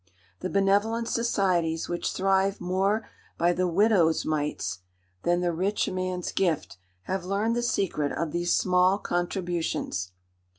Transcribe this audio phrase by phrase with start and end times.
[0.39, 3.07] The benevolent societies which thrive more
[3.37, 4.79] by the "widows' mites"
[5.21, 10.11] than the rich man's gift, have learned the secret of these "small contributions."